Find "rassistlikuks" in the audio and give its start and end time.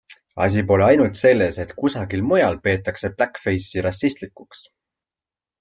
3.89-4.69